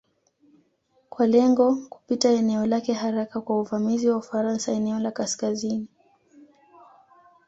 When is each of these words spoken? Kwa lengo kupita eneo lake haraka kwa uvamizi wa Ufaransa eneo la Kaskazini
Kwa 1.09 1.27
lengo 1.27 1.75
kupita 1.89 2.29
eneo 2.29 2.65
lake 2.65 2.93
haraka 2.93 3.41
kwa 3.41 3.59
uvamizi 3.59 4.09
wa 4.09 4.17
Ufaransa 4.17 4.71
eneo 4.71 4.99
la 4.99 5.11
Kaskazini 5.11 5.89